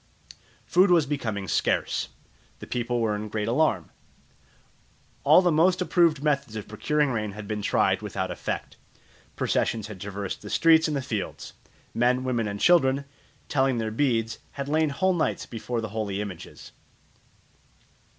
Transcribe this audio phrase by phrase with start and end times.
[0.65, 2.09] Food was becoming scarce.
[2.57, 3.91] The people were in great alarm.
[5.23, 8.77] All the most approved methods of procuring rain had been tried without effect.
[9.35, 11.53] Processions had traversed the streets and the fields.
[11.93, 13.05] Men, women, and children,
[13.47, 16.71] telling their beads, had lain whole nights before the holy images.